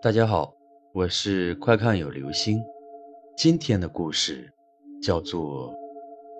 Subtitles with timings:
[0.00, 0.54] 大家好，
[0.94, 2.62] 我是快看有流星。
[3.36, 4.52] 今天的故事
[5.02, 5.72] 叫做《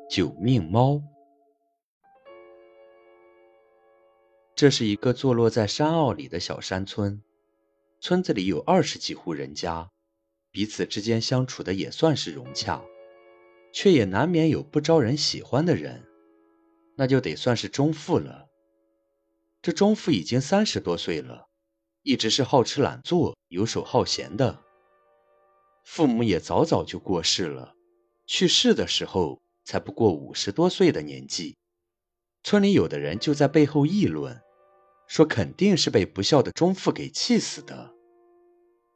[0.09, 0.93] 九命猫》。
[4.55, 7.21] 这是一个坐落在山坳里的小山村，
[8.01, 9.91] 村子里有二十几户人家，
[10.53, 12.81] 彼此之间相处的也算是融洽，
[13.73, 16.05] 却也难免有不招人喜欢的人，
[16.97, 18.47] 那就得算是中富了。
[19.61, 21.48] 这中富已经三十多岁了。
[22.09, 24.63] 一直是好吃懒做、游手好闲的，
[25.85, 27.75] 父母也早早就过世了，
[28.25, 31.59] 去世的时候才不过五十多岁的年纪。
[32.43, 34.41] 村里有的人就在背后议论，
[35.07, 37.93] 说肯定是被不孝的中父给气死的。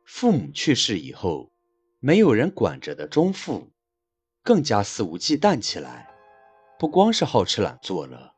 [0.06, 1.52] 父母去世以后，
[2.00, 3.68] 没有人管着的中父，
[4.42, 6.08] 更加肆无忌惮起来，
[6.78, 8.32] 不光是好吃懒做了，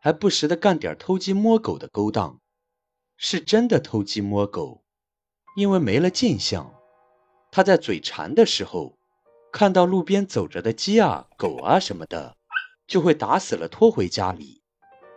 [0.00, 2.40] 还不时的干点偷鸡摸狗的勾当。
[3.16, 4.82] 是真的偷鸡摸狗，
[5.56, 6.74] 因为没了镜像，
[7.50, 8.98] 他在嘴馋的时候，
[9.50, 12.36] 看到路边走着的鸡啊、狗啊什么的，
[12.86, 14.62] 就会打死了拖回家里，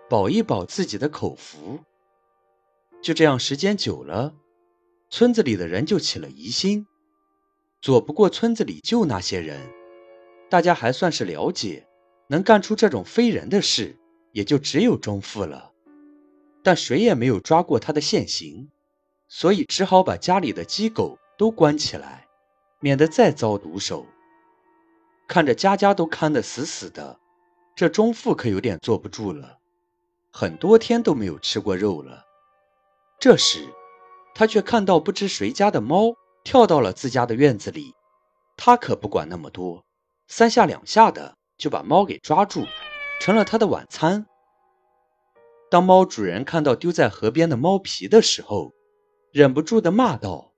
[0.09, 1.80] 饱一饱自己的口福。
[3.02, 4.34] 就这样，时间久了，
[5.09, 6.86] 村子里的人就起了疑心。
[7.81, 9.69] 左不过村子里就那些人，
[10.50, 11.88] 大家还算是了解，
[12.28, 13.97] 能干出这种非人的事，
[14.31, 15.69] 也就只有钟父了。
[16.64, 18.70] 但谁也没有抓过他的现行，
[19.28, 22.28] 所以只好把家里的鸡狗都关起来，
[22.80, 24.06] 免得再遭毒手。
[25.28, 27.20] 看着家家都看得死死的，
[27.76, 29.60] 这钟父可有点坐不住了，
[30.32, 32.26] 很多天都没有吃过肉了。
[33.20, 33.68] 这时，
[34.34, 37.94] 他却看到不知谁家的猫跳到了自家的院子里，
[38.58, 39.86] 他可不管那么多，
[40.28, 42.66] 三下两下的就把猫给抓住，
[43.22, 44.26] 成了他的晚餐。
[45.70, 48.73] 当猫主人看到丢在河边的猫皮的时候，
[49.31, 50.53] 忍不住的骂道：“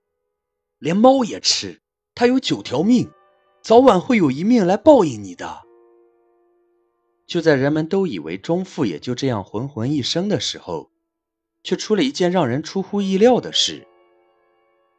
[0.80, 1.82] 连猫也吃，
[2.14, 3.10] 它有九条命，
[3.62, 5.62] 早晚会有一命来报应你的。”
[7.28, 10.90] 就在人们都以为钟父也就这样浑浑一生的时候，
[11.62, 13.86] 却出了一件让人出乎意料的事。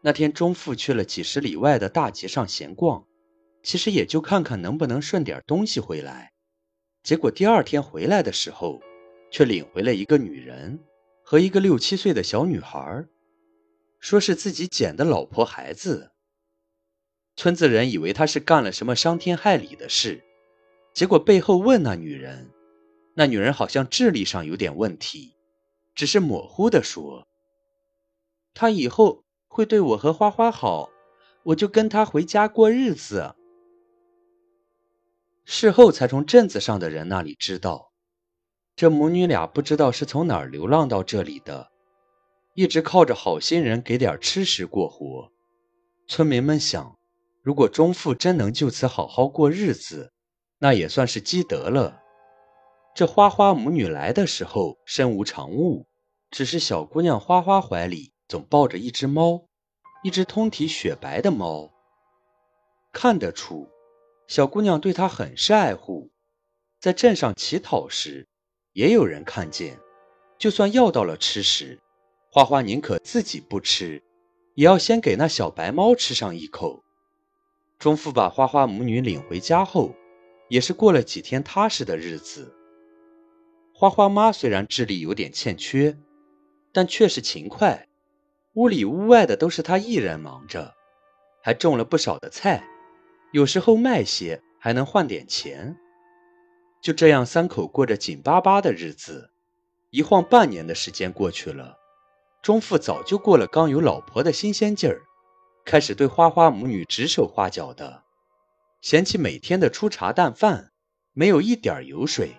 [0.02, 3.06] 那天，钟父去了几十里外的大街上闲逛，
[3.64, 6.34] 其实也就看看能不能顺点东西回来。
[7.04, 8.82] 结果第二天回来的时候，
[9.34, 10.80] 却领回了一个女人
[11.24, 13.04] 和一个六七岁的小女孩，
[14.00, 16.12] 说是自己捡的老婆孩子。
[17.36, 20.24] 村子人以为他是干了什么伤天害理的事，
[20.94, 22.52] 结果背后问那女人，
[23.16, 25.34] 那女人好像智力上有点问题，
[25.96, 27.28] 只是模糊的说
[28.54, 30.92] ：“他以后会对我和花花好，
[31.42, 33.34] 我就跟他回家过日子。”
[35.44, 37.93] 事后才从镇子上的人那里知道。
[38.76, 41.70] 这母女俩不知道是从哪儿流浪到这里的，
[42.56, 45.32] 一直靠着好心人给点吃食过活。
[46.08, 46.98] 村民们想，
[47.44, 50.12] 如果钟父真能就此好好过日子，
[50.58, 52.02] 那也算是积德了。
[52.96, 55.86] 这花花母女来的时候身无长物，
[56.32, 59.46] 只是小姑娘花花怀里总抱着一只猫，
[60.04, 61.72] 一只通体雪白的猫。
[62.92, 63.70] 看得出，
[64.28, 66.12] 小姑娘对她很是爱护。
[66.80, 68.28] 在镇上乞讨时。
[68.74, 69.80] 也有人看见，
[70.38, 71.80] 就算要到了吃食，
[72.32, 74.02] 花花宁可自己不吃，
[74.56, 76.84] 也要先给那小白猫吃上一口。
[77.78, 79.94] 钟父把花花母女领回家后，
[80.50, 82.56] 也是过了几天踏实的日子。
[83.74, 85.98] 花花妈虽然智力有点欠缺，
[86.72, 87.88] 但却是勤快，
[88.54, 90.74] 屋里屋外的都是她一人忙着，
[91.44, 92.64] 还种了不少的菜，
[93.32, 95.78] 有时候卖些还能换点钱。
[96.84, 99.32] 就这样，三口过着紧巴巴的日子，
[99.90, 101.78] 一晃半年的时间过去了。
[102.42, 105.02] 钟父早就过了刚有老婆的新鲜劲儿，
[105.64, 108.04] 开始对花花母女指手画脚的，
[108.82, 110.74] 嫌弃每天的粗茶淡饭
[111.14, 112.36] 没有一点油水。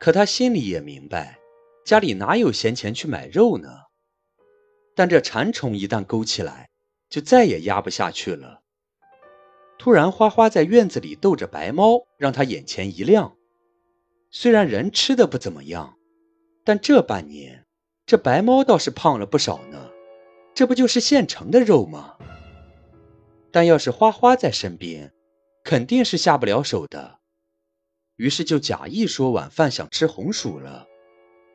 [0.00, 1.38] 可他心里也明白，
[1.84, 3.68] 家里哪有闲钱去买肉呢？
[4.94, 6.70] 但这馋虫一旦勾起来，
[7.10, 8.62] 就再也压不下去了。
[9.78, 13.36] 突然，花花在院子里逗着白猫，让他眼前一亮。
[14.30, 15.96] 虽然人吃的不怎么样，
[16.64, 17.64] 但这半年，
[18.04, 19.90] 这白猫倒是胖了不少呢。
[20.52, 22.16] 这不就是现成的肉吗？
[23.52, 25.12] 但要是花花在身边，
[25.62, 27.20] 肯定是下不了手的。
[28.16, 30.88] 于是就假意说晚饭想吃红薯了，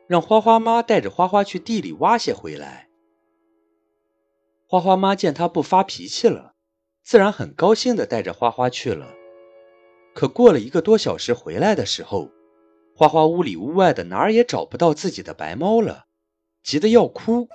[0.08, 2.88] 让花花妈带着花花去地里挖些回来。
[4.66, 6.53] 花花妈见他不发脾气了。
[7.04, 9.14] 自然很高兴地带着花花去了，
[10.14, 12.30] 可过了一个多小时回来的时候，
[12.96, 16.06] 花花屋里屋外的哪儿也找不到自己的白猫了，
[16.62, 17.46] 急得要哭。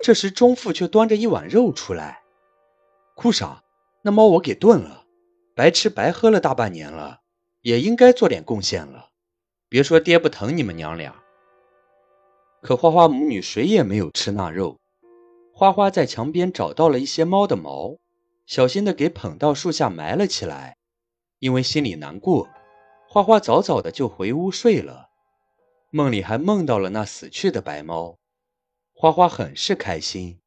[0.00, 2.22] 这时钟父却端着一碗肉出来，
[3.16, 3.64] 哭啥？
[4.02, 5.04] 那猫我给炖了，
[5.56, 7.18] 白吃白喝了大半年了，
[7.62, 9.08] 也应该做点贡献了。
[9.68, 11.20] 别说爹不疼你们娘俩。
[12.62, 14.78] 可花花母女谁也没有吃那肉。
[15.58, 17.98] 花花在墙边找到了一些猫的毛，
[18.46, 20.76] 小心的给捧到树下埋了起来。
[21.40, 22.48] 因为心里难过，
[23.08, 25.08] 花花早早的就回屋睡了。
[25.90, 28.18] 梦里还梦到了那死去的白猫，
[28.94, 30.38] 花花很是开心。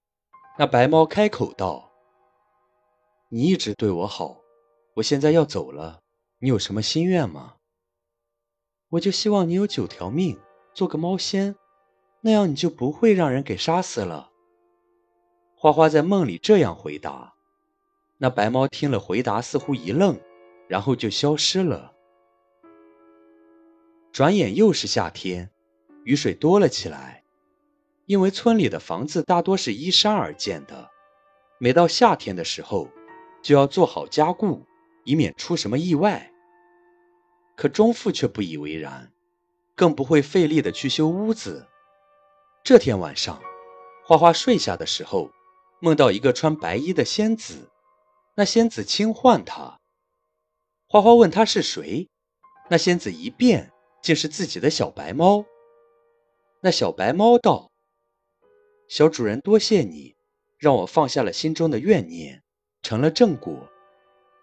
[0.58, 1.92] 那白猫开口道
[3.28, 4.38] ：“你一直对我好，
[4.96, 6.00] 我现在要走了，
[6.40, 7.56] 你有什么心愿吗？”
[8.92, 10.40] 我就希望你有九条命，
[10.74, 11.58] 做个猫仙，
[12.22, 14.31] 那样你就不会让人给杀死了。
[15.62, 17.36] 花花在梦里这样回答，
[18.18, 20.20] 那白猫听了回答，似乎一愣，
[20.68, 21.94] 然后就消失了。
[24.12, 25.52] 转眼又是夏天，
[26.04, 27.24] 雨水多了起来。
[28.08, 30.90] 因为村里的房子大多是依山而建的，
[31.60, 32.90] 每到夏天的时候，
[33.44, 34.66] 就要做好加固，
[35.04, 36.32] 以免出什么意外。
[37.56, 39.12] 可钟父却不以为然，
[39.76, 41.68] 更不会费力的去修屋子。
[42.64, 43.40] 这天晚上，
[44.04, 45.30] 花花睡下的时候。
[45.82, 47.70] 梦到一个穿白衣的仙子，
[48.36, 49.80] 那仙子轻唤他。
[50.88, 52.08] 花花问他是谁，
[52.70, 53.72] 那仙子一变，
[54.04, 55.44] 竟是自己的小白猫。
[56.62, 57.72] 那小白猫道
[58.88, 60.14] ：“小主人，多谢你，
[60.60, 62.44] 让我放下了心中的怨念，
[62.84, 63.68] 成了正果。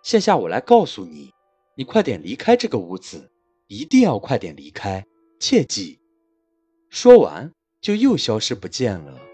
[0.02, 1.32] 现下我来告诉你，
[1.76, 3.30] 你快点离开这个屋子，
[3.68, 5.06] 一定要快点离开，
[5.38, 6.00] 切记。”
[6.90, 9.27] 说完，就又消失不见了。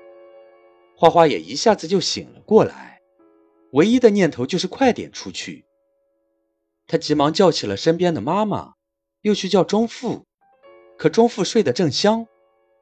[0.97, 3.01] 花花也一下子就醒了过来，
[3.73, 5.65] 唯一的念头就是快点出去。
[6.87, 8.75] 他急忙叫起了身边的妈妈，
[9.23, 10.25] 又去叫钟父，
[10.97, 12.27] 可钟父睡得正香，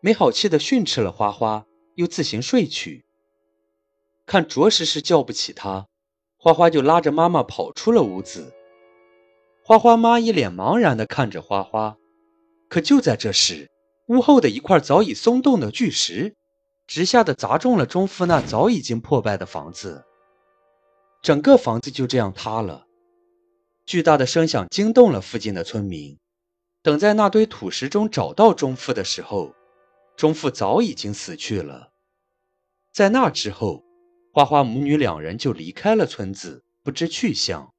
[0.01, 1.65] 没好气的训斥了花花，
[1.95, 3.05] 又自行睡去。
[4.27, 5.87] 看着实是叫不起他，
[6.37, 8.53] 花花就拉着妈妈跑出了屋子。
[9.65, 11.97] 花花妈一脸茫然的看着花花，
[12.69, 13.71] 可就在这时，
[14.09, 16.35] 屋后的一块早已松动的巨石。
[16.87, 20.05] 直下的砸中了钟父那早已经破败的房子，
[21.23, 22.87] 整个房子就这样塌了。
[23.87, 26.19] 巨大的声响惊动了附近的村民。
[26.83, 29.55] 等在那堆土石中找到钟父的时候，
[30.17, 31.93] 钟父早已经死去了。
[32.93, 33.85] 在那之后，
[34.33, 37.73] 花花母女两人就离开了村子，不知去向。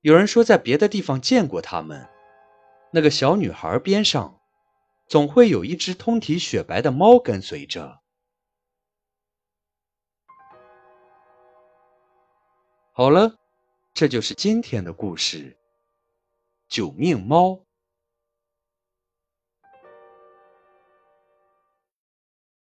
[0.00, 2.08] 有人说在别的地方见过他们。
[2.92, 4.40] 那个小女孩边上，
[5.08, 8.00] 总会有一只通体雪白的猫跟随着。
[12.98, 13.36] 好了，
[13.92, 15.58] 这就是今天的故事。
[16.66, 17.65] 九命猫。